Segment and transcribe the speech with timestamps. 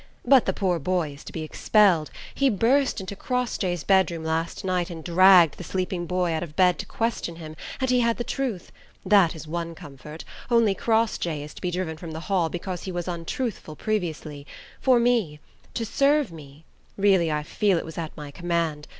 [0.25, 2.09] But the poor boy is to be expelled!
[2.33, 6.79] He burst into Crossjay's bedroom last night and dragged the sleeping boy out of bed
[6.79, 8.71] to question him, and he had the truth.
[9.05, 12.91] That is one comfort: only Crossjay is to be driven from the Hall, because he
[12.91, 14.47] was untruthful previously
[14.81, 15.39] for me;
[15.75, 16.65] to serve me;
[16.97, 18.87] really, I feel it was at my command.